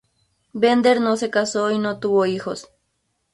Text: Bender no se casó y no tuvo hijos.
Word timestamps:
Bender 0.53 0.99
no 0.99 1.15
se 1.15 1.29
casó 1.29 1.69
y 1.69 1.77
no 1.77 1.99
tuvo 1.99 2.25
hijos. 2.25 2.67